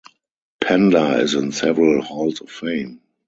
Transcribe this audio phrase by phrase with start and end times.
[0.59, 3.01] Pender is in several halls of fame.